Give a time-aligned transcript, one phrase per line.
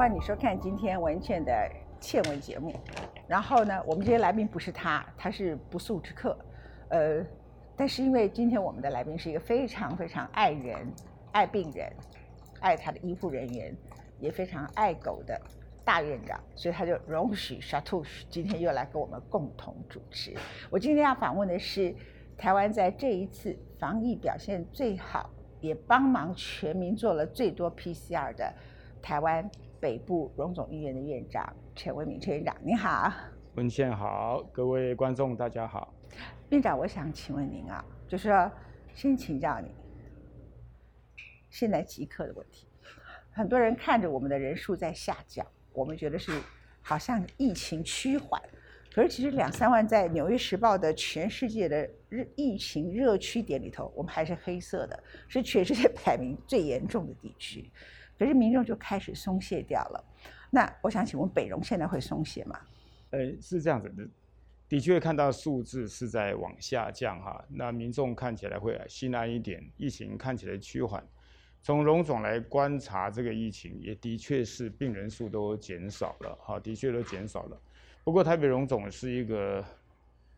[0.00, 2.74] 欢迎你收看今天文倩的倩文节目。
[3.28, 6.34] 然后呢，我们今天来宾不是他，他是不速之客。
[6.88, 7.22] 呃，
[7.76, 10.90] 但是因为今天我们的来宾是一个非常非常爱人、
[11.32, 11.92] 爱病人、
[12.60, 13.76] 爱他的医护人员，
[14.18, 15.38] 也非常爱狗的
[15.84, 20.34] 大院长，所以他就容许 s h a t o u s h 今天又来跟我们共同主持。
[20.70, 21.94] 我今天要访问的是
[22.38, 25.28] 台湾在这一次防疫表现最好，
[25.60, 28.50] 也帮忙全民做了最多 PCR 的
[29.02, 29.46] 台湾
[29.80, 33.10] 北部荣总医院的院长陈维明陈院长，你好。
[33.54, 35.94] 文献好，各位观众大家好。
[36.50, 38.52] 院长，我想请问您啊，就是说
[38.94, 39.70] 先请教你，
[41.48, 42.68] 现在即刻的问题，
[43.30, 46.30] 很多人看着我们的人数在下降，我们觉得是
[46.82, 48.38] 好像疫情趋缓，
[48.92, 57.70] 可是其实两三万在《纽约时报》的全世界的热疫情热区点里头，我们还是黑色的，是全世界排名最严重的地区。
[58.20, 60.04] 可是民众就开始松懈掉了。
[60.50, 62.60] 那我想请问北荣现在会松懈吗？
[63.12, 64.06] 呃，是这样子的。
[64.68, 71.02] 的确看到数字是在往下降哈，那民众看起来会心安一点，疫情看起来趋缓。
[71.62, 77.58] 从荣总来观察这个疫情，也的确是病人数都减少了哈，的确都减少了。
[78.04, 79.64] 不过台北荣总是一个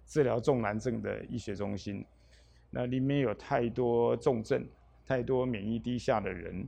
[0.07, 2.07] 治疗重难症的医学中心，
[2.71, 4.65] 那里面有太多重症、
[5.05, 6.65] 太多免疫低下的人，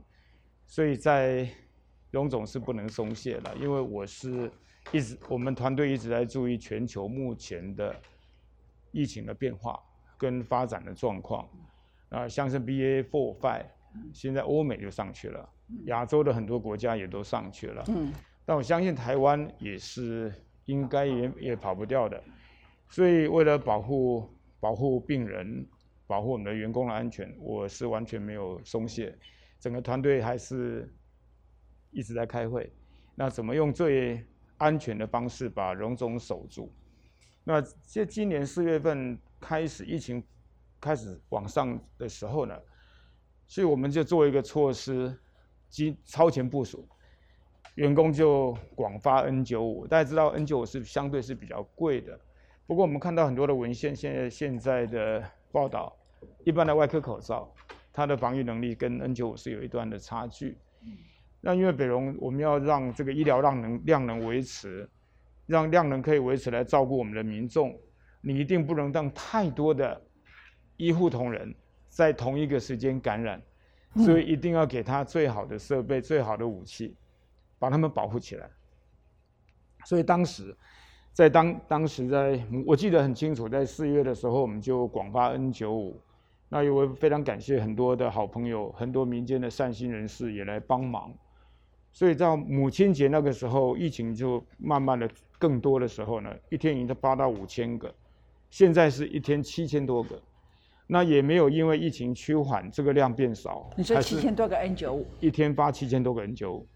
[0.67, 1.47] 所以在
[2.11, 4.51] 荣总是不能松懈了，因为我是。
[4.91, 7.95] 一直我们团队一直在注意全球目前的
[8.91, 9.81] 疫情的变化
[10.15, 11.49] 跟发展的状况
[12.09, 13.65] 啊，像是 BA four five，
[14.13, 15.49] 现在欧美就上去了，
[15.85, 17.83] 亚洲的很多国家也都上去了。
[17.87, 18.13] 嗯，
[18.45, 20.31] 但我相信台湾也是
[20.65, 22.23] 应该也也跑不掉的，
[22.87, 24.29] 所以为了保护
[24.59, 25.65] 保护病人，
[26.05, 29.17] 保护我们的员工的安全，我是完全没有松懈，
[29.59, 30.93] 整个团队还是
[31.91, 32.71] 一直在开会。
[33.15, 34.25] 那怎么用最
[34.57, 36.73] 安全的方式把荣总守住。
[37.43, 40.23] 那这今年四月份开始疫情
[40.81, 42.59] 开始往上的时候呢，
[43.47, 45.15] 所以我们就做一个措施，
[45.69, 46.87] 及超前部署，
[47.75, 49.85] 员工就广发 N 九五。
[49.87, 52.19] 大家知道 N 九五是相对是比较贵的，
[52.65, 55.95] 不过我们看到很多的文献，现在现在的报道，
[56.43, 57.53] 一般的外科口罩，
[57.95, 60.57] 它的防御能力跟 N 九五是有一段的差距。
[61.39, 64.89] 那因为北荣，我们要让这个医疗量能量能维持，
[65.45, 67.73] 让量能可以维持来照顾我们的民众，
[68.19, 70.01] 你一定不能让太多的
[70.75, 71.55] 医护同仁
[71.87, 73.41] 在同一个时间感染，
[74.03, 76.97] 所以一定要给他最好的设备、最好的武器，
[77.57, 78.49] 把他们保护起来。
[79.85, 80.53] 所以当时，
[81.13, 86.01] 在当当时在我记得很清楚，在四月的时候，我们就广发 N 九五，
[86.49, 91.13] 那因为非常感谢很多的好朋友、很多民间的善心人士也来帮忙。
[91.91, 97.93] 所以到母亲节那个时候，疫情就慢慢的更多的时候呢，一天已经发到五千个，
[98.49, 100.21] 现在是一天七千多个，
[100.87, 103.69] 那也没有因为疫情趋缓，这个量变少。
[103.77, 106.67] 你说七千多个 N 九五，一天发七千多个 N 九五，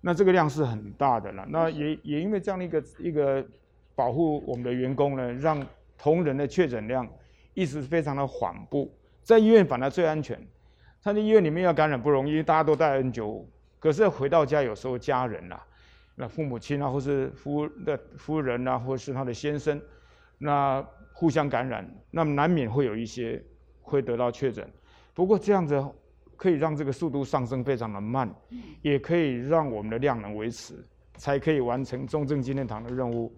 [0.00, 1.46] 那这个量是很大的了。
[1.48, 3.46] 那也也因为这样的一个一个
[3.94, 5.64] 保护我们的员工呢，让
[5.98, 7.06] 同仁的确诊量
[7.52, 8.90] 一直非常的缓步，
[9.24, 10.38] 在医院反而最安全。
[11.02, 13.46] 他在医院里面要感染不容易，大家都戴 N 九五。
[13.78, 15.60] 可是回到家，有时候家人呐，
[16.14, 19.78] 那父母亲啊，或是夫的夫人呐，或是他的先生，
[20.38, 23.42] 那互相感染，那么难免会有一些
[23.82, 24.66] 会得到确诊。
[25.12, 25.84] 不过这样子
[26.36, 28.34] 可以让这个速度上升非常的慢，
[28.80, 30.82] 也可以让我们的量能维持，
[31.16, 33.30] 才可以完成重症纪念堂的任务，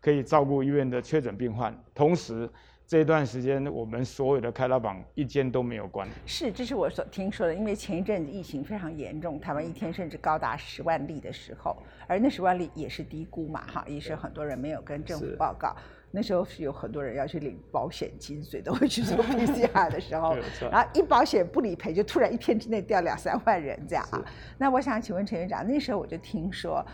[0.00, 2.50] 可以照顾医院的确诊病患，同时。
[2.92, 6.06] 这段时间，我们所有的开刀房一间都没有关。
[6.26, 7.54] 是，这是我所听说的。
[7.54, 11.74] 因为前一阵子疫情非常严重，台湾一天甚至高达十万例的时候，
[12.06, 15.74] 而那十万例也是低估嘛，哈，也是很多人没有跟政府报告。
[16.10, 20.36] 那时候是有很多人要去领保险金，所以都会去做 PCR 的时候，
[20.70, 24.22] 然后一保险不理赔，就突然一天之内掉两三万人这样啊。
[24.58, 26.86] 那我想请问陈院长，那时候我就听说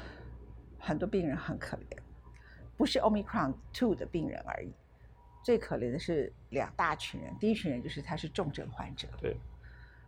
[0.79, 1.99] 很多病人很可怜，
[2.77, 4.73] 不是 Omicron Two 的病人而已。
[5.43, 9.37] 最可怜的是两大群人，第一群人就是他是重症患者，对，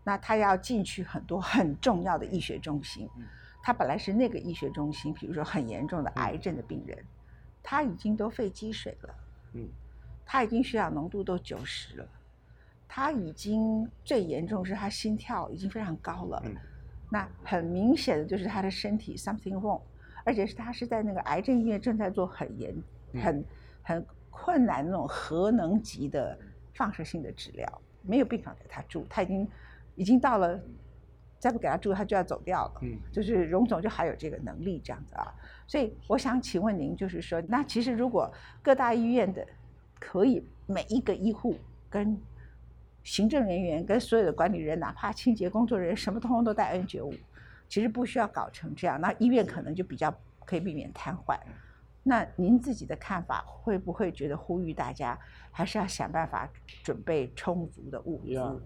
[0.05, 3.09] 那他要进去很多很重要的医学中心，
[3.63, 6.99] 他本来是那个医学中心，比如说很严重的癌症的病人，
[7.63, 9.15] 他已经都肺积水了，
[9.55, 9.69] 嗯，
[10.27, 12.09] 他已经血氧浓度都九十了，
[12.87, 16.43] 他已经最严重是他心跳已经非常高了，
[17.09, 19.81] 那很明显的就是他的身体 something wrong，
[20.25, 22.75] 而且是他是在那个癌症医院正在做很严
[23.15, 23.45] 很
[23.83, 24.07] 很。
[24.31, 26.39] 困难那种核能级的
[26.75, 29.49] 放射性的治疗，没有病房给他住，他已经
[29.97, 30.59] 已经到了
[31.39, 32.81] 再不给他住，他就要走掉了。
[32.83, 35.35] 嗯，就是荣总就还有这个能力这样子啊。
[35.67, 38.33] 所以我想请问您，就是说，那其实如果
[38.63, 39.47] 各大医院的
[39.99, 41.57] 可以每一个医护
[41.89, 42.19] 跟
[43.03, 47.15] 行政人员跟所有的管理人，哪怕清洁工作人员，什么通通都戴 N 九五，
[47.69, 51.39] 其实不需要搞成这样，那医院可能就比较可以避免瘫痪。
[52.03, 55.19] 那您自己的看法，会不会觉得呼吁大家
[55.51, 56.51] 还是要想办法
[56.83, 58.63] 准备充足的物资？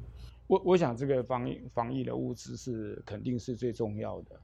[0.47, 4.41] 我我想这个防疫防疫的物资是肯定是最重要的。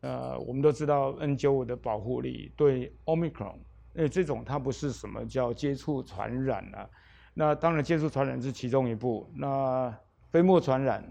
[0.00, 3.56] 呃，我们都知道 N 九五的保护力对 Omicron，
[3.94, 6.88] 呃，这种它不是什么叫接触传染啊。
[7.32, 9.96] 那当然接触传染是其中一步，那
[10.30, 11.02] 飞沫传染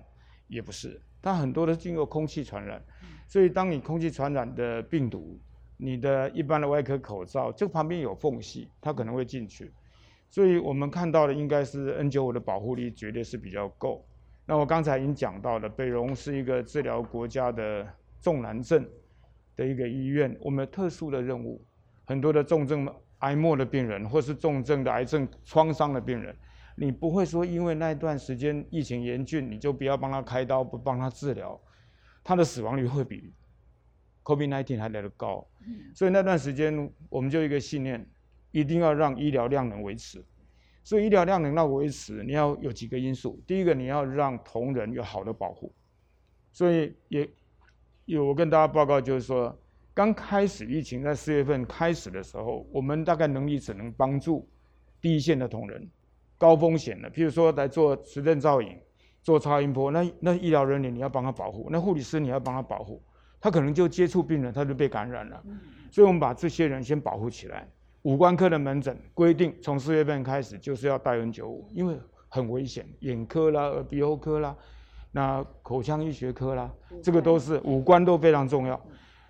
[0.47, 2.83] 也不是，它很多都经过空气传染。
[3.27, 5.39] 所以当你空气传染的病毒，
[5.77, 9.71] 你的一般的外科口罩，这旁边有缝隙，它可能会进去。
[10.29, 14.05] 所以我们看到的应该是 N 九五的保护力绝对是比较够。
[14.45, 17.87] 那我刚才已经讲到了，北荣是一个治疗国家的
[18.21, 18.87] 重难症
[19.55, 21.63] 的一个医院，我们特殊的任务，
[22.05, 22.87] 很多的重症
[23.19, 26.35] 癌末的病人，或是重症的癌症创伤的病人，
[26.75, 31.59] 你不会说因为那段时间疫情严峻，你就不要帮他开刀，不帮他治疗，
[32.23, 33.33] 他的死亡率会比
[34.25, 35.47] COVID-19 还来得高。
[35.93, 38.05] 所以那段时间我们就一个信念，
[38.51, 40.21] 一定要让医疗量能维持。
[40.83, 43.41] 所以医疗量能要维持，你要有几个因素。
[43.47, 45.73] 第一个，你要让同仁有好的保护。
[46.51, 47.27] 所以也
[48.05, 49.57] 有我跟大家报告，就是说，
[49.95, 54.47] 刚开始疫情在四月份开始的时候，我们大概能力只能帮助
[55.01, 55.89] 第一线的同仁，
[56.37, 58.77] 高风险的，譬如说来做磁振造影、
[59.23, 63.01] 做超音波，那那医疗人员你要帮他保护，那护理师你要帮他保护，
[63.45, 65.39] 他可能就接触病人，他就被感染了。
[65.91, 67.69] 所以我们把这些人先保护起来。
[68.01, 71.95] 五官科的门诊规定，从四月份开始就是要戴 N 九五因为
[72.27, 74.55] 很危险，眼科啦、耳鼻喉科啦，
[75.11, 78.83] 那口腔医学科啦，这个都是五官都非常重要。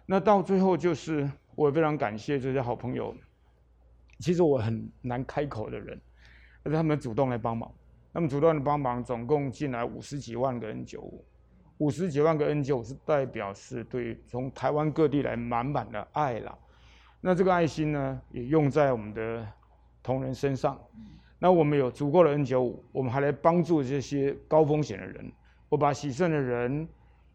[0.05, 3.13] 那到最后就是我非常感谢这些好朋友，
[4.19, 5.99] 其实我很难开口的人，
[6.63, 7.69] 但是他们主动来帮忙，
[8.13, 11.25] 他们主动的帮忙，总共进来五十几万个 N95，五
[11.89, 16.57] 十几万个 N95 是代表是对从台湾各地来满满的爱了。
[17.19, 19.45] 那这个爱心呢，也用在我们的
[20.01, 20.79] 同仁身上。
[21.37, 25.31] 那我们有足够的 N 九五我们还来帮助这些高风险的人。
[25.67, 26.87] 我把喜肾的人、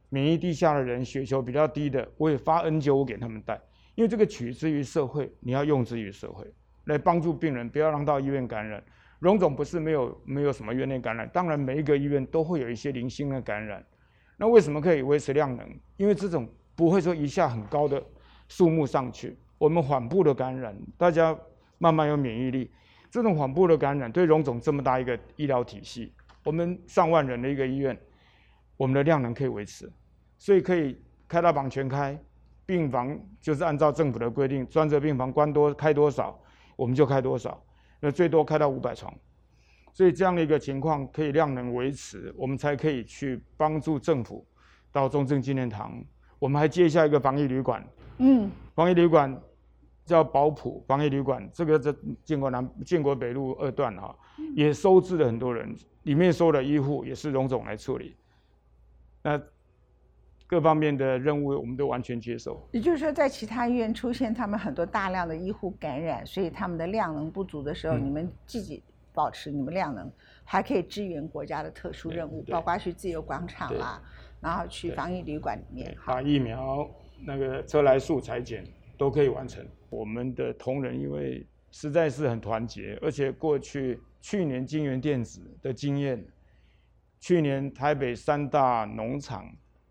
[0.09, 3.61] 免疫低下的人、血球比较低的，我也发 N 九五给他们带。
[3.95, 6.47] 因为这个取之于社会，你要用之于社会，
[6.85, 8.83] 来帮助病人，不要让到医院感染。
[9.19, 13.85] 荣总不是没有没有什么院内感染，当然每一个医院都会有一些零星的感染。
[14.41, 15.69] 那为什么可以维持量能？
[15.99, 18.03] 因为这种不会说一下很高的
[18.49, 19.39] 数目上去。
[19.59, 21.39] 我们缓步的感染，大家
[21.77, 22.71] 慢慢有免疫力。
[23.11, 27.95] 这种缓步的感染，对荣总这么大一个医疗体系，我们上万人的一个医院，
[28.79, 29.93] 我们的量能可以维持，
[30.39, 30.99] 所以可以
[31.29, 32.19] 开大榜全开，
[32.65, 36.41] 病房就是按照政府的规定，专责病房关多开多少，
[36.77, 37.63] 我们就开多少，
[38.01, 39.13] 那最多开到五百床。
[39.93, 44.47] 所以这样的一个情况，可以量能维持，我们才可以去帮助政府
[44.91, 46.03] 到中正纪念堂。
[46.39, 47.87] 我们还接下一个防疫旅馆，
[48.19, 49.41] 嗯，防疫旅馆。
[50.07, 51.95] 叫保普防疫旅馆，这个在
[52.25, 54.13] 建国南建国北路二段哈，
[54.57, 55.73] 也收治了很多人，
[56.03, 58.17] 里面收的医护也是荣总来处理，
[59.23, 59.41] 那
[60.49, 62.67] 各方面的任务我们都完全接受。
[62.73, 70.10] 也就是说，在其他医院出现他们很多大量的医护感染，所以他们的量能不足的时候，你们自己保持你们量能，
[70.44, 74.02] 还可以支援国家的特殊任务，包括去自由广场啦，
[74.40, 76.88] 然后去防疫旅馆里面，打疫苗
[77.24, 78.64] 那个车来速裁剪
[78.96, 79.67] 都可以完成。
[79.88, 86.24] 我们的同仁因为实在是很团结，而且过去去年金源电子的经验，
[87.19, 89.44] 去年台北三大农场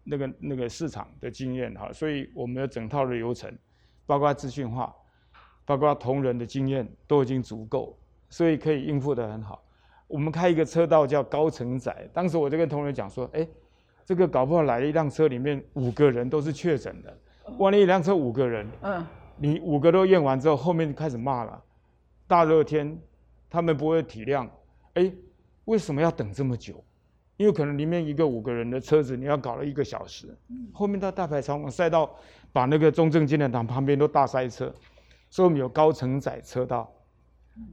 [0.05, 3.53] 那个那个市场的经验哈，所以我们的整套的流程，
[4.05, 4.95] 包括资讯化，
[5.65, 7.98] 包括同仁的经验都已经足够，
[8.29, 9.63] 所以可以应付得很好。
[10.07, 13.47] 我们开一个车道叫高承载，当时我就跟同仁讲说，哎，
[14.05, 17.17] 这个搞不好来了一辆车里面五个人都是确诊的，
[17.57, 19.05] 万一一辆车五个人，嗯。
[19.41, 21.63] 你五个都验完之后，后面开始骂了。
[22.27, 22.99] 大热天，
[23.49, 24.45] 他们不会体谅。
[24.95, 25.09] 哎，
[25.63, 26.83] 为什么要等这么久？
[27.37, 30.37] 因为可能里面一个五个人的车子，你要搞了一个小时。
[30.73, 32.13] 后面到大排长龙赛道，
[32.51, 34.75] 把那个中正纪念堂旁边都大塞车，
[35.29, 36.91] 所以我们有高承载车道，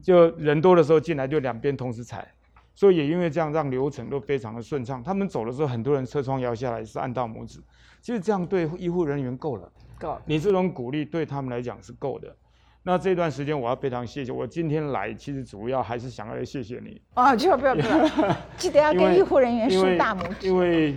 [0.01, 2.27] 就人多的时候进来就两边同时踩，
[2.75, 5.01] 所以也因为这样让流程都非常的顺畅。
[5.03, 7.59] 他们走的时候，很多人车窗摇下来是按到拇指，
[8.01, 9.71] 其实这样对医护人员够了。
[9.99, 12.35] 够，你这种鼓励对他们来讲是够的。
[12.83, 17.01] 那这段时间我要非常谢谢，我今天来其实主要还是想要来谢谢你。
[17.15, 20.47] 哦，不要不要不要，记得要 跟医护人员竖大拇指。
[20.47, 20.95] 因为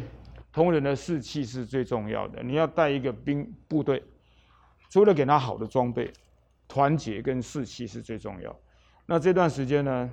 [0.52, 2.42] 同仁的士气是最重要的。
[2.42, 4.02] 你要带一个兵部队，
[4.88, 6.12] 除了给他好的装备，
[6.68, 8.54] 团结跟士气是最重要。
[9.10, 10.08] 那这段时间呢，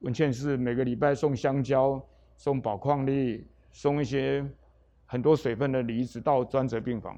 [0.00, 2.04] 文倩是每个礼拜送香蕉、
[2.36, 4.44] 送宝矿力、送一些
[5.06, 7.16] 很多水分的梨子到专责病房。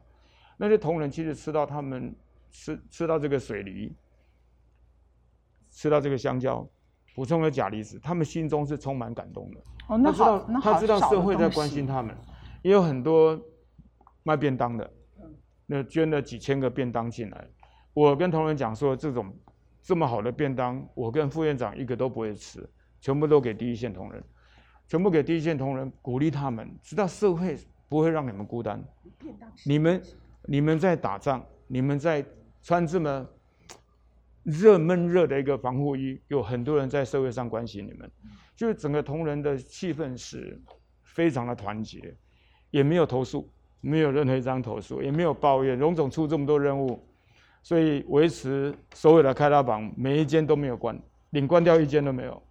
[0.59, 2.15] 那些同仁其实吃到他们
[2.51, 3.97] 吃吃到这个水梨，
[5.71, 6.69] 吃到这个香蕉，
[7.15, 9.61] 补充了钾离子，他们心中是充满感动的。
[9.89, 12.15] 哦，那他知道好，那好他知道社会在关心他们，
[12.61, 13.41] 也有很多
[14.23, 14.93] 卖便当的，
[15.65, 17.49] 那捐了几千个便当进来。
[17.95, 19.35] 我跟同仁讲说，这种
[19.83, 22.69] 这么好的便当，我跟副院长一个都不会吃，
[23.01, 24.23] 全部都给第一线同仁，
[24.87, 27.57] 全部给第一线同仁，鼓励他们，知道社会
[27.89, 28.83] 不会让你们孤单。
[29.65, 30.03] 你们
[30.45, 32.25] 你们在打仗，你们在
[32.63, 33.27] 穿这么
[34.43, 38.11] 热闷热的一个防护衣，有很多人在社会上关心你们，
[38.55, 40.61] 就是整个同仁的气氛是
[41.03, 42.15] 非常的团结，
[42.71, 45.79] 也没有投诉，没有任何一张投诉，也没有抱怨。
[45.79, 47.03] 荣总出这么多任务，
[47.63, 50.99] 所以维持所有的开发榜每一间都没有关，
[51.31, 52.43] 领关掉一间都没有。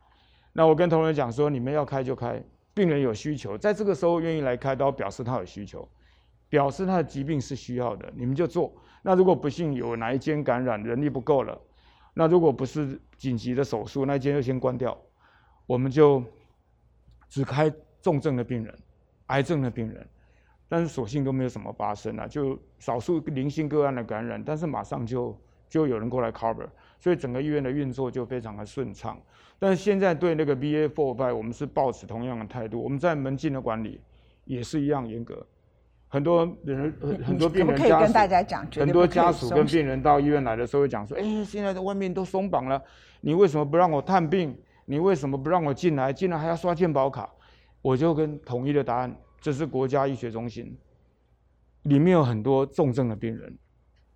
[0.53, 2.41] 那我跟同仁讲说，你们要开就开，
[2.73, 5.87] 病人有需求，在这个时候愿意来开刀，表示他有需求，
[6.49, 8.73] 表示他的疾病是需要的，你们就做。
[9.01, 11.59] 那如果不幸有哪一间感染，人力不够了，
[12.13, 14.97] 那如果不是紧急的手术，那间就先关掉，
[15.65, 16.23] 我们就
[17.29, 18.75] 只开重症的病人、
[19.27, 20.07] 癌症的病人，
[20.69, 25.35] 但是所幸都没有什么发生啊，就少数零星个案的感染，但是马上就
[25.67, 26.67] 就有人过来 cover，
[26.99, 29.19] 所以整个医院的运作就非常的顺畅。
[29.57, 33.99] 但是现在对那个 BA four five，我们是抱持同样的态度，我们在门禁的管理
[34.45, 35.45] 也是一样严格，
[36.07, 38.65] 很多人很很多病人家属跟大家讲？
[38.71, 42.81] 很多家属跟病人到医院来的时候会讲说：“哎，现在在外面都松绑了，
[43.21, 44.57] 你为什么不让我探病？
[44.85, 46.13] 你为什么不让我进来？
[46.13, 47.29] 进来还要刷健保卡？”
[47.81, 50.77] 我就跟统一的答案：这是国家医学中心，
[51.83, 53.57] 里面有很多重症的病人，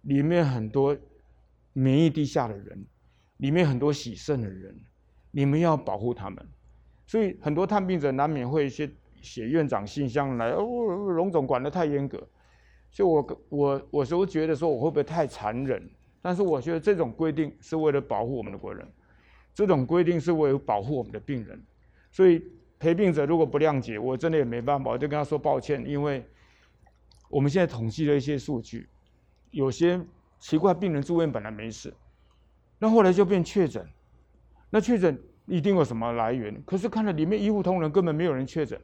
[0.02, 0.96] 里面很多
[1.74, 2.86] 免疫低下的人，
[3.38, 4.78] 里面很多洗肾的人，
[5.32, 6.46] 你们要保护他们。
[7.06, 8.90] 所以很多探病者难免会写
[9.22, 12.18] 写院长信箱来，哦，荣总管得太严格。
[12.92, 15.90] 所以我我我时候觉得说我会不会太残忍？
[16.22, 18.88] 但是我觉得这种规定是为了保护我们的国人，
[19.54, 21.62] 这种规定是为了保护我们的病人。
[22.12, 22.42] 所以
[22.80, 26.26] 陪病者如果不谅解，我真的也没办法，我就跟他说抱歉，因为
[27.30, 28.90] 我们现在统计了一些数据，
[29.52, 30.00] 有些
[30.40, 31.94] 奇怪病人住院本来没事，
[32.80, 33.88] 那后来就变确诊，
[34.70, 38.80] 那确诊一定有什么来源，可是看了里面医护同仁根本没有人确诊，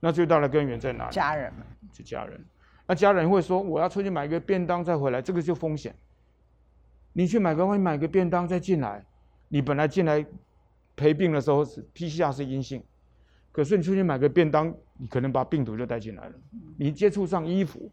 [0.00, 1.14] 那最大的根源在哪里？
[1.14, 2.44] 家人嘛，是家人。
[2.88, 5.92] 那家人会说：“我要出去买个便当再回来，这个就风险。
[7.12, 9.04] 你去买个外买个便当再进来，
[9.48, 10.24] 你本来进来
[10.94, 12.84] 陪病的时候是 PCR 是阴性，
[13.56, 16.34] 可是你出去买个便当，你可能把病毒就带进来了。
[16.76, 17.90] 你接触上衣服，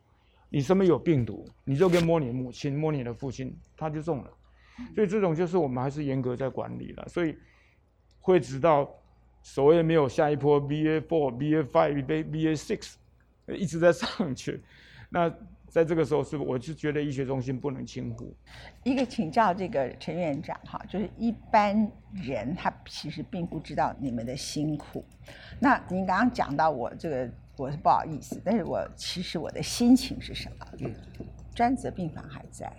[0.49, 4.29] 你身边有病毒，你就跟摸你的母亲、摸你的父亲，他就中了。
[4.93, 7.33] 所以这种就是我们还是严格在管理了，所以
[8.19, 8.93] 会直到
[9.41, 12.95] 所谓没有下一波 BA four、BA five、BA BA six。
[13.47, 14.61] 一直在上去，
[15.09, 15.33] 那
[15.73, 18.31] 在这个时候是，我就觉得医学中心不能轻忽。
[18.83, 25.03] 一个请教这个陈院长哈，就是一般人他其实并不知道你们的辛苦。
[25.59, 27.27] 那您刚刚讲到我这个，
[27.57, 30.67] 我是不好意思，但是我其实我的心情是什么？
[30.77, 30.93] 嗯
[31.55, 32.71] 专责病房还在，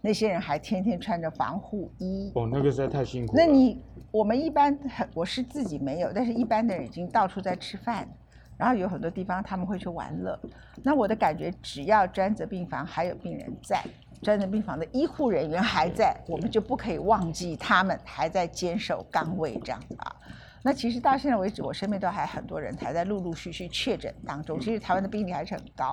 [0.00, 2.32] 那些人还天天穿着防护衣。
[2.34, 3.40] 哦，那个实在太辛苦了。
[3.40, 3.80] 那你
[4.10, 8.08] 我们一般很，我是自己没有，但是一般的人已经到处在吃饭。
[8.56, 10.38] 然后有很多地方他们会去玩乐，
[10.82, 13.82] 那我的感觉，只要专责病房还有病人在，
[14.22, 20.16] 专责病房的医护人员还在，我们就不可以忘记他们还在坚守岗位这样子啊。
[20.62, 25.92] 那其实到现在为止，我身边都还很多人还在陆陆续续确诊当中，其实台湾的病例还是很高。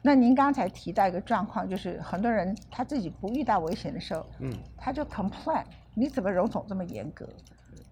[0.00, 7.28] 那您刚才提到一个状况，就是很多人他自己不遇到危险的时候，嗯，他就 complain，你怎么荣总这么严格？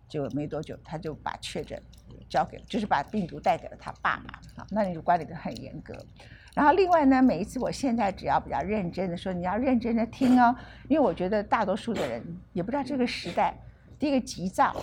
[0.09, 1.83] 就没多久，他就把确诊
[2.29, 4.67] 交给，就是把病毒带给了他爸妈啊。
[4.71, 5.95] 那你就管理的很严格。
[6.55, 10.57] 然后另外呢，每一次我现在只要比较认真的说，你要认真的听哦，
[10.89, 13.55] 因为我觉得大多数的人也不知道这个时代，
[13.99, 14.75] 第一个急躁，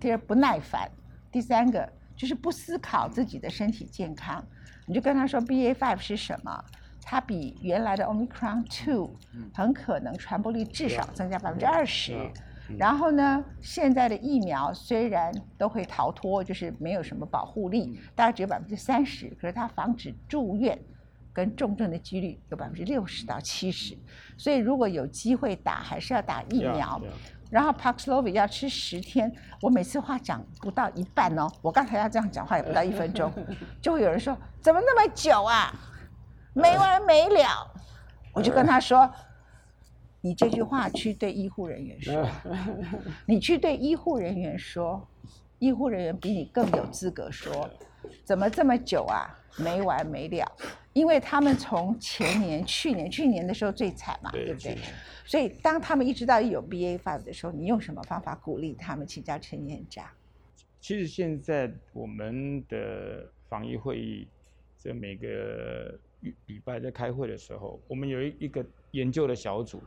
[0.00, 0.90] 第二不耐烦，
[1.30, 1.86] 第三个
[2.16, 4.42] 就是不思考自己的身体健康。
[4.86, 6.64] 你就跟他说 BA five 是什么？
[7.02, 9.14] 它比原来的 Omicron two
[9.54, 12.30] 很可能传播率至少增加百分之二十。
[12.76, 20.78] 然后呢，现在的疫苗虽然都会逃脱，就是没有什么保护力，大概只有百分之三十，可是它防止住院
[21.32, 23.96] 跟重症的几率有百分之六十到七十。
[24.36, 27.00] 所以如果有机会打，还是要打疫苗。
[27.50, 33.32] 然后 Paxlovid 要吃十天，我每次话讲不到一半哦，我刚才要这样讲话也不到一分钟，
[33.80, 35.72] 就会有人说怎么那么久啊，
[36.52, 37.72] 没完没了。
[38.34, 39.10] 我就跟他说，
[40.20, 42.28] 你这句话去对医护人员说，
[43.26, 45.06] 你去对医护人员说，
[45.58, 47.68] 医护人员比你更有资格说，
[48.24, 50.50] 怎么这么久啊，没完没了。
[50.92, 54.76] 因为他们从前年、去年、去年的时候最惨嘛，对不对？
[55.24, 59.06] 所以当他们一直到有 BA five 的时候，你用什么方法鼓励他们？
[59.06, 60.04] 请教陈院长。
[60.80, 64.26] 其实现在我们的防疫会议，
[64.76, 65.96] 这每个
[66.46, 69.80] 礼拜在开会的时候，我们有一一个研究的小组，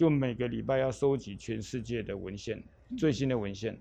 [0.00, 2.64] 就每个礼拜要收集全世界的文献，
[2.96, 3.78] 最新的文献，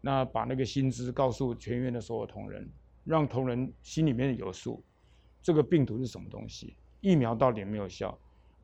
[0.00, 2.70] 那把那个薪资告诉全院的所有同仁，
[3.02, 4.80] 让同仁心里面有数。
[5.42, 6.76] 这个病毒是什么东西？
[7.00, 8.16] 疫苗到底有没有效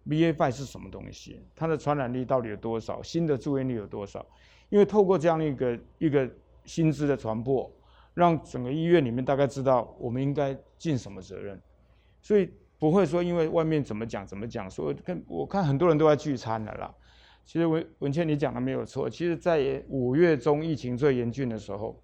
[0.07, 1.41] ？BA.5 是什么东西？
[1.57, 3.03] 它的传染力到底有多少？
[3.03, 4.25] 新的住院率有多少？
[4.69, 6.33] 因为透过这样的一个一个
[6.65, 7.69] 薪资的传播，
[8.15, 11.61] 让整个医院里面大概知道我们应该尽什么责任，
[12.23, 12.49] 所以
[12.85, 16.95] 不会说因为外面怎么讲怎么讲，说跟我看很多人都在聚餐了啦。
[17.47, 21.99] 其实文文倩你讲的没有错，其实在五月中疫情最严峻的时候，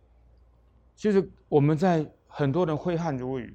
[0.96, 3.54] 其实我们在很多人挥汗如雨。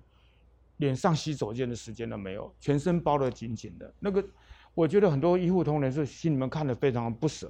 [0.77, 3.94] 连上洗手间的时间都没有，全身包得紧紧的。
[3.98, 4.22] 那个，
[4.74, 7.50] 我觉得很多医护同仁是心里面看得非常不舍。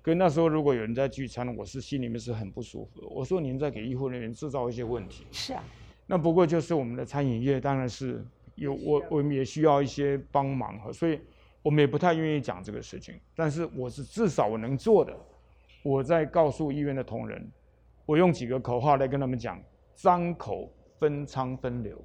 [0.00, 3.00] 跟那时候如果有人在聚餐，我是心里面是很不舒服。
[3.10, 5.26] 我说您在给医护人员制造一些问题。
[5.32, 5.64] 是啊。
[6.06, 11.20] 那不过就是我们的餐饮业当然是有我我们也需要一些帮忙哈，所以
[11.62, 13.18] 我们也不太愿意讲这个事情。
[13.34, 15.16] 但是我是至少我能做的，
[15.82, 17.50] 我在告诉医院的同仁，
[18.06, 19.60] 我用几个口号来跟他们讲：
[19.94, 22.00] 张口分仓分流。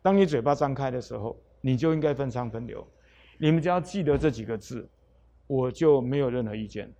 [0.00, 2.86] 当你嘴巴张开的时候，你就应该分仓分流。
[3.36, 4.88] 你们只要记得这几个字，
[5.46, 6.92] 我就没有任何意见。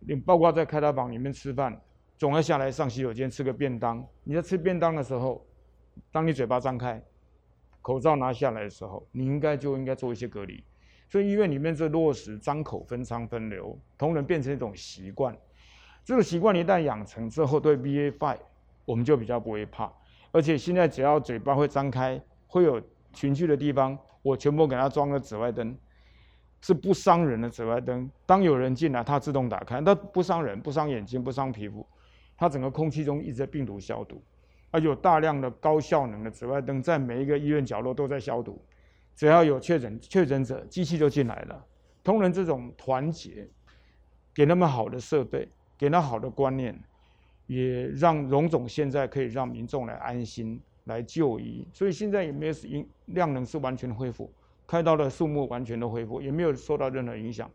[0.00, 1.78] 你包括在开刀房里面吃饭，
[2.16, 4.06] 总要下来上洗手间吃个便当。
[4.22, 5.46] 你在吃便当的时候，
[6.10, 7.02] 当你嘴巴张开，
[7.84, 10.64] 口罩拿下来的时候，你应该就应该做一些隔离。
[11.06, 15.36] 所以医院里面这落实张口分仓分流，同仁变成一种习惯。
[16.02, 18.38] 这个习惯一旦养成之后，对 BA five
[18.86, 19.92] 我们就比较不会怕。
[20.32, 22.80] 而且现在只要嘴巴会张开，会有
[23.12, 25.76] 群聚的地方，我全部给它装了紫外灯，
[26.62, 28.10] 是不伤人的紫外灯。
[28.24, 31.86] 当有人进来，它自动打开，它不伤人，不伤眼睛，不伤皮肤。
[32.34, 34.22] 它整个空气中一直在病毒消毒，
[34.74, 38.60] 而有大量的高效能的紫外灯在每一个医院角落都在消毒。
[39.14, 41.64] 只要有确诊确诊者，机器就进来了。
[42.02, 43.48] 同仁这种团结，
[44.34, 46.76] 给他们好的设备，给他好的观念。
[47.46, 54.32] 也让荣总现在可以让民众来安心来就医，所以现在也没有影量能是完全恢复，
[54.66, 57.48] 开刀的数目完全都恢复，也没有受到任何影响。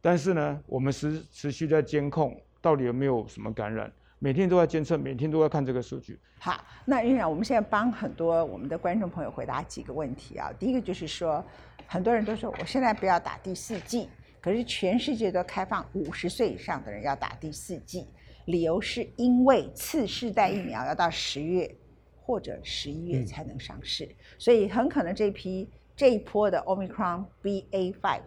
[0.00, 6.18] 但是呢，我们持持续在监控，到底有没有什么感染，每天都在监测，每天都在看这个数据。
[6.40, 10.52] 好，那院长，我们现在帮很多我们的观众朋友回答几个问题啊。
[10.58, 11.44] 第一个就是说，
[11.86, 14.08] 很多人都说我现在不要打第四剂，
[14.40, 18.08] 可是全世界都开放五十岁以上的人要打第四剂。
[18.46, 21.72] 理由是因为次世代疫苗要到十月
[22.20, 28.20] 或者十一月才能上市，所以很可能这批这一波的 Omicron BA.5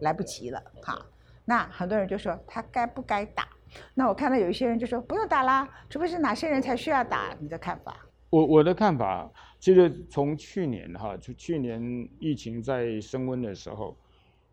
[0.00, 0.60] 来不及了。
[0.82, 1.06] 哈，
[1.44, 3.46] 那很多人就说他该不该打？
[3.94, 7.36] 那我看到有一些人就说不用打啦，除非是哪些人才需要打。
[7.40, 7.96] 你的看法？
[8.30, 13.96] 我我的看法，其实从去年哈，就去年疫情在升温的时候，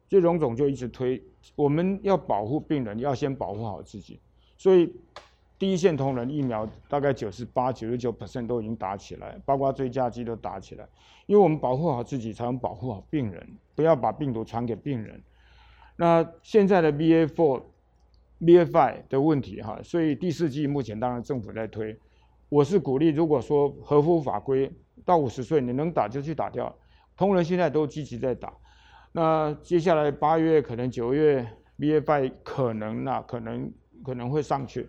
[0.07, 1.21] 就荣总就一直推，
[1.55, 4.19] 我们要保护病人，要先保护好自己，
[4.57, 4.93] 所以。
[5.59, 10.87] 第一线同仁疫苗大概九十八、九十九 percent 都已经打起来，包括追加剂都打起来，
[11.25, 15.21] 因为我们保护好自己，才能保护好病人，不要把病毒传给病人。
[15.97, 17.61] 那现在的 BA four
[18.39, 21.97] BFI 的问题哈，所以第四季目前当然政府在推，
[22.47, 24.71] 我是鼓励如果说合乎法规
[25.03, 26.73] 到五十岁你能打就去打掉，
[27.17, 28.53] 同仁现在都积极在打，
[29.11, 31.45] 那接下来八月可能九月
[31.77, 33.71] BFI 可能呐、啊、可能
[34.05, 34.87] 可能会上去，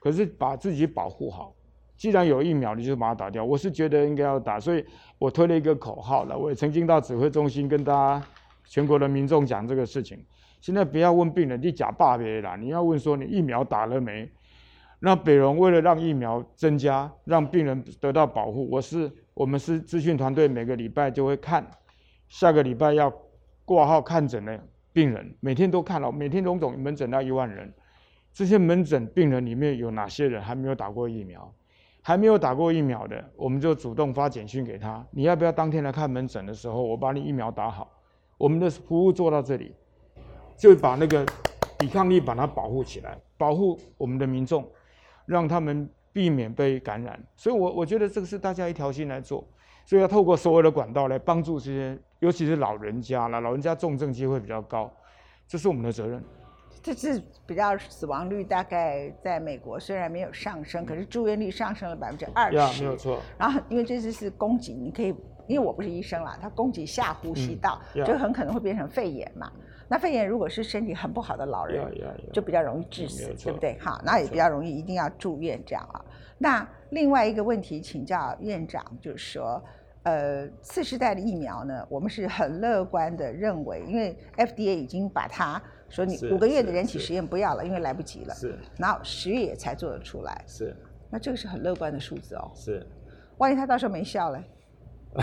[0.00, 1.54] 可是把自己保护好，
[1.98, 4.82] 既然有疫苗你就把它打掉，我是觉得应该要打，所以
[5.18, 8.26] 我推了一个口号了，我也曾经到指挥中心跟大家
[8.64, 10.24] 全国的民众讲这个事情。
[10.66, 14.28] 现在不要问病人你假爸别啦，你要问说你疫苗打了没？
[14.98, 21.64] 那北荣为了让疫苗增加，让病人得到保护，我是我们是资讯团队，每个礼拜就会看，
[22.28, 23.12] 下个礼拜要
[23.64, 24.60] 挂号看诊的
[24.92, 27.72] 病人，每天都看了，每天总总门诊到一万人。
[28.32, 31.54] 这些门诊病人里面有哪些人还没有打过疫苗？
[32.02, 37.88] 还没有打过疫苗的，我们就主动发简讯给他：你要不要当天来看门诊的时候，我把你疫苗打好？
[38.36, 39.72] 我们的服务做到这里，
[40.56, 41.24] 就把那个
[41.78, 44.66] 抵抗力把它保护起来，保护我们的民众，
[45.26, 47.22] 让他们避免被感染。
[47.36, 49.46] 所以，我我觉得这个是大家一条心来做，
[49.84, 54.90] 所以要透过所有的管道来帮助这些，尤其是老人家了，老人家重症机会比较高，
[55.46, 56.22] 这是我们的责任。
[56.82, 63.18] 这次比较死亡率大概在美国虽然没有上升，可是住院率上升了百分之二十，没有错。
[63.36, 65.08] 然后因为这次是攻击，你可以，
[65.48, 69.50] 因为我不是医生啦，它攻击下呼吸道，就很可能会变成肺炎嘛。
[69.88, 71.84] 那肺炎如果是身体很不好的老人，
[72.32, 73.78] 就比较容易致死，对不对？
[73.78, 76.04] 好，那也比较容易一定要住院这样啊。
[76.38, 79.62] 那另外一个问题请教院长，就是说。
[80.08, 88.32] 呃，次世代的疫苗呢，我们是很乐观的认为，因为 FDA 已经把它说你五个月的人体实验不要了，因为来不及了。
[88.32, 88.56] 是。
[88.78, 90.44] 然后十月也才做得出来。
[90.46, 90.76] 是。
[91.10, 92.48] 那这个是很乐观的数字哦。
[92.54, 92.86] 是。
[93.38, 94.44] 万一他到时候没效嘞？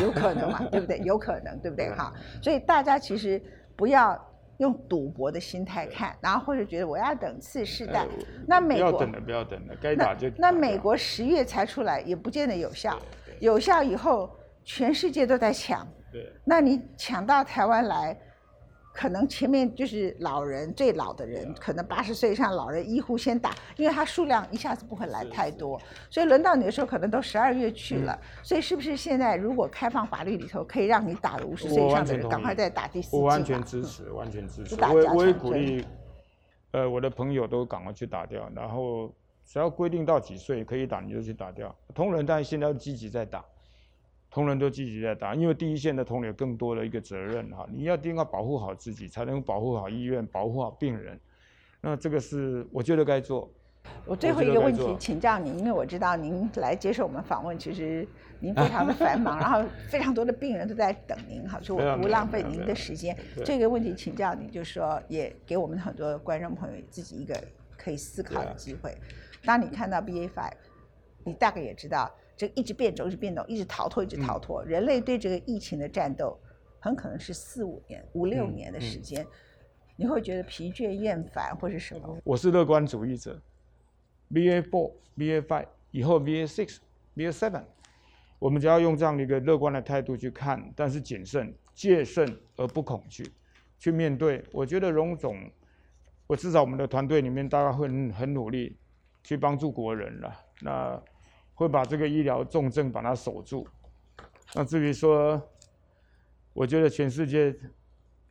[0.02, 0.68] 有可能嘛？
[0.70, 1.00] 对不对？
[1.00, 1.90] 有可能，对不对？
[1.96, 2.12] 哈。
[2.42, 3.42] 所以大家其实
[3.78, 4.22] 不要
[4.58, 8.08] 用赌博的心态看，然后或者觉得我要等次世代。
[8.48, 10.30] 那美国不要等了，不要等了，该打就。
[10.38, 13.00] 那美国十月才出来，也不见得有效。
[13.40, 14.30] 有效以后。
[14.66, 18.18] 全世界都在抢，对，那你抢到台湾来，
[18.94, 33.18] 可能前面就是老人最老的人，可能八十岁以上老人医护先打，因为他数量一下子不会来太多，所以轮到你的时候可能都十二月去了，所以是不是现在如果开放法律里头可以让你打五十岁以上的人赶快再打第四剂？
[33.18, 34.76] 我完全支持，完全支持。
[34.80, 35.84] 我我也鼓励，
[36.72, 39.12] 呃，我的朋友都赶快去打掉，然后
[39.44, 41.76] 只要规定到几岁可以打，你就去打掉。
[41.96, 43.44] 同仁但现在积极在打。
[44.34, 51.20] 同仁都积极在打，因为第一线的同仁有更多的一个责任哈，你要一定要保护好自己，才能保护好医院，保护好病人。
[51.80, 53.48] 那这个是我觉得该做。
[54.08, 58.08] 我最后一个问题请教您，因为我知道您来接受我们访问，其实
[58.40, 63.16] 您非常的繁忙，然后非常多的病人都在等您哈， 所以我不浪费您的时间。
[63.46, 67.40] 这个问题请教您，就是说也给我们很多观众朋友自己一个
[67.78, 68.98] 可以思考的机会。
[69.46, 70.54] 当你看到 BA five，
[71.24, 72.12] 你大概也知道。
[72.44, 74.62] 这一直变种，一直变种，一直逃脱，一直逃脱。
[74.66, 76.38] 人类对这个疫情的战斗，
[76.78, 79.26] 很可能是四五年、五六年的时间。
[79.96, 82.18] 你会觉得疲倦、厌烦，或是什么？
[82.26, 83.42] 我是乐观主义者。
[84.30, 86.80] BA four、BA five 以后，BA six、
[87.16, 87.64] BA seven，
[88.40, 92.28] 我们只要用这样的一个乐观的态度去看，但是谨慎、戒慎
[92.58, 93.26] 而不恐惧，
[93.80, 94.44] 去面对。
[94.52, 95.50] 我觉得荣总，
[96.28, 98.76] 我至少我们的团队里面，大概会很努力
[99.24, 100.36] 去帮助国人了。
[100.60, 101.02] 那。
[101.56, 103.68] 会把这个医疗重症把它守住。
[104.56, 105.42] 那至于说，
[106.54, 107.56] 我觉得全世界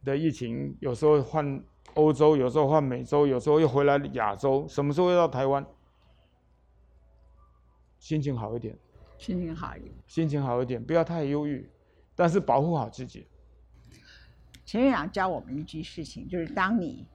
[0.04, 1.62] 的疫情有时候换
[1.94, 5.64] 欧洲，有时候换美洲，有时候又回来亚洲，什么时候又到台湾？
[7.98, 8.76] 心情好一点，
[9.18, 11.68] 心情好一点，心情好一点，不要太忧郁，
[12.14, 13.26] 但是保护好自己。
[14.64, 17.06] 陈院长教我们一句事情，就是当你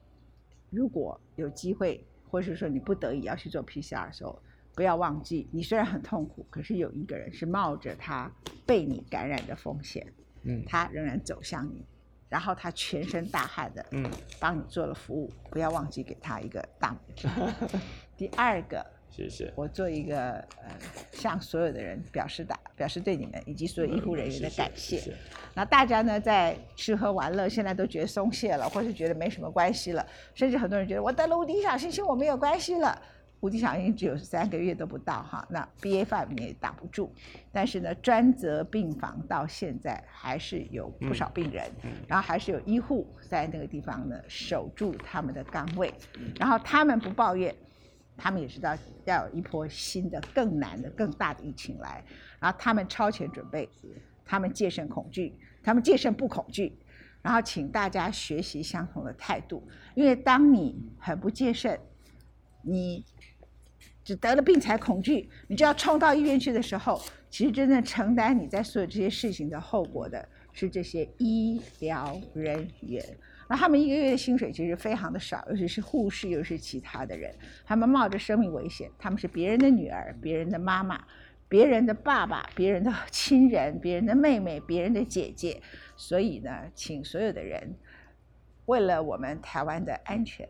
[0.70, 4.42] 如果有机会，或是说你不得已要去做 PCR 的时候。
[4.78, 8.30] 不要忘记，你虽然很痛苦，可是有一个人是冒着他
[8.64, 10.06] 被你感染的风险，
[10.44, 11.84] 嗯，他仍然走向你，
[12.28, 17.26] 然后他全身大汗的，嗯，帮你做了服务，不要忘记给他一个大拇指。
[18.16, 20.70] 第二个，谢谢，我做一个呃，
[21.10, 25.12] 向所有的人表示的，表示对你们以及所有医护人员的感谢。
[25.54, 32.96] 那大家呢，在吃喝玩乐，现在都觉得松懈了，或是觉得没什么关系了，甚至很多人觉得我得了无敌小星星，我没有关系了。
[33.40, 37.14] 无敌小星只有三个月都不到哈，那 BA five 你也挡不住，
[37.52, 41.70] 但是呢，专责病房到现在还是有不少病人，
[42.08, 45.94] 然后还是有医护在那个地方呢守住他们的岗位，
[46.36, 47.54] 然后他们不抱怨，
[48.16, 52.04] 他们也知道要有一波新的更难的更大的疫情来，
[52.40, 53.68] 然后他们超前准备，
[54.24, 56.76] 他们戒慎恐惧，他们戒慎不恐惧，
[57.22, 59.62] 然后请大家学习相同的态度，
[59.94, 61.78] 因为当你很不戒慎，
[62.62, 63.04] 你。
[64.08, 73.04] 只得了病才恐惧，你就要冲到医院去的时候，其实真正承担你在所有这些事情的后果的是这些医疗人员。
[73.50, 77.30] 那他们一个月的薪水其实非常的少，尤其是护士，又是其他的人，
[77.66, 81.04] 他们冒着生命危险，他们是别人的女儿、别人的妈妈、
[81.46, 85.60] 别人的爸爸、别人的亲人、别人的妹妹、别人的姐姐。
[85.98, 87.76] 所以呢，请所有的人，
[88.64, 90.48] 为了我们台湾的安全。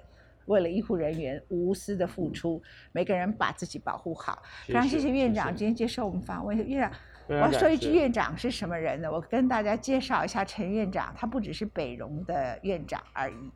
[0.48, 4.42] 为了医护人员无私的付出，每个人把自己保护好。
[4.66, 6.56] 非常谢谢院长今天接受我们访问。
[6.66, 6.92] 院长，
[7.28, 9.12] 我要说一句，院长是什么人呢？
[9.12, 13.52] 我跟大家介绍一下陈院长，他不只是北荣的院长而已，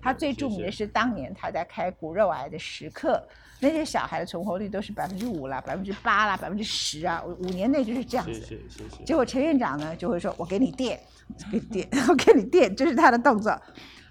[0.00, 3.26] 他最著名的是当年他在开骨肉癌的时刻，
[3.60, 8.34] 那些小孩的存活率都是百分之五啦、百分之八啦、百分之十啊，五年内就是这样子。
[8.34, 9.04] 谢谢谢谢。
[9.04, 11.00] 结果陈院长呢就会说：“我给你垫，
[11.50, 12.74] 给你垫，我给你垫。
[12.76, 13.56] ”这是他的动作。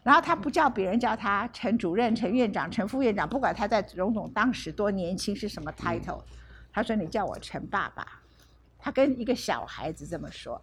[0.07, 6.21] 然后他不叫别人叫他陈主任、陈院长、陈副院长，不管他在荣总当时多年轻是什么 title，
[6.71, 8.07] 他说你叫我陈爸爸，
[8.79, 10.61] 他跟一个小孩子这么说。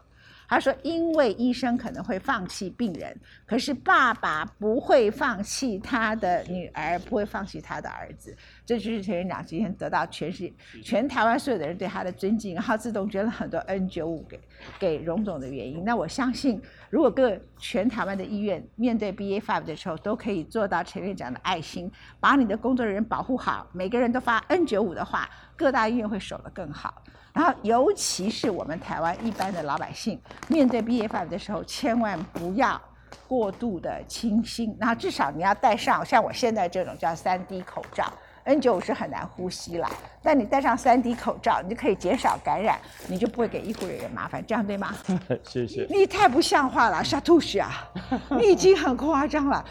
[0.49, 8.37] 他说：“因为医生可能会放弃病人，可是爸爸不会放弃他的女儿，不会放弃他的儿子。
[8.67, 10.53] 这就是陈院长今天得到全世界、
[10.83, 14.41] 全台湾所有的人对他的尊敬，然后自动捐了很多 N 九五给
[14.79, 15.85] 给荣总的原因。
[15.85, 27.03] 那我相信，如果各全台湾的医院面对 BA five 的时候，都可以做到陈院长的爱心，把你的工作人员保护好，每个人都发 N 九五的话，各大医院会守得更好。”
[27.35, 32.81] 然后，尤其是我们台湾一般的老百姓，面对 B A five 的时候，千万不要
[33.27, 34.75] 过度的清新。
[34.79, 38.05] 然后至少你要戴上像我现在这种叫三 D 口罩
[38.45, 39.91] ，N 九五是很难呼吸啦。
[40.23, 44.95] 但你戴上三 D 口罩，你就可以减少感染，你就不会给医护人员麻烦，这样对吗？
[45.43, 45.89] 谢谢。
[45.91, 47.91] 你太不像话了，沙兔屎啊！
[48.31, 49.65] 你已经很夸张了。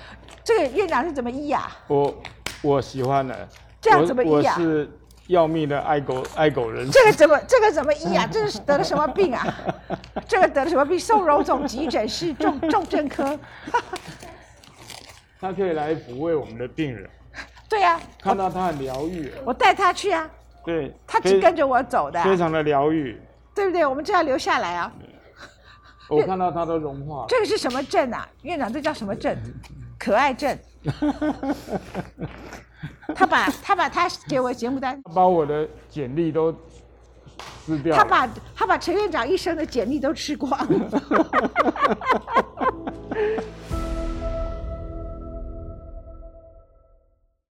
[0.43, 1.71] 这个院长是怎么医啊？
[1.87, 2.13] 我
[2.61, 3.47] 我喜欢的。
[3.79, 4.57] 这样怎么医啊？
[5.27, 8.27] 要命的爱狗爱狗人，这个怎么这个怎么医啊？
[8.31, 9.45] 这是得了什么病啊？
[10.27, 10.99] 这个得了什么病？
[10.99, 13.39] 送荣总急诊室重重症科。
[15.39, 17.09] 他可以来抚慰我们的病人。
[17.69, 19.31] 对呀，看到他很疗愈。
[19.45, 20.29] 我带他去啊。
[20.63, 20.93] 对。
[21.07, 22.23] 他只跟着我走的。
[22.23, 23.19] 非常的疗愈。
[23.55, 23.85] 对不对？
[23.85, 24.91] 我们就要留下来啊。
[26.09, 27.25] 我看到他都融化。
[27.27, 28.27] 这个是什么症啊？
[28.43, 29.35] 院长，这叫什么症？
[29.97, 30.57] 可爱症。
[33.15, 36.53] 他把他把他给我节目单，把我的简历都
[37.65, 37.95] 撕掉。
[37.95, 40.57] 他把他把陈院长一生的简历都吃光。